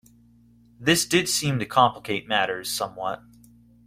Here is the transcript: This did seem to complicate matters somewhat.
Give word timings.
This 0.79 1.05
did 1.05 1.29
seem 1.29 1.59
to 1.59 1.65
complicate 1.67 2.27
matters 2.27 2.71
somewhat. 2.71 3.21